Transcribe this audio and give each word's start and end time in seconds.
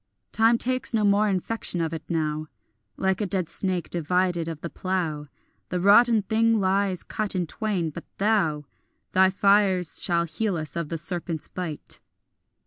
Time 0.31 0.57
takes 0.57 0.95
no 0.95 1.03
more 1.03 1.29
infection 1.29 1.79
of 1.79 1.93
it 1.93 2.01
now; 2.09 2.47
Like 2.97 3.21
a 3.21 3.27
dead 3.27 3.47
snake 3.49 3.87
divided 3.91 4.47
of 4.47 4.61
the 4.61 4.69
plough, 4.71 5.25
The 5.69 5.79
rotten 5.79 6.23
thing 6.23 6.59
lies 6.59 7.03
cut 7.03 7.35
in 7.35 7.45
twain; 7.45 7.91
but 7.91 8.05
thou, 8.17 8.65
Thy 9.11 9.29
fires 9.29 10.01
shall 10.01 10.23
heal 10.25 10.57
us 10.57 10.75
of 10.75 10.89
the 10.89 10.97
serpent's 10.97 11.47
bite. 11.47 12.01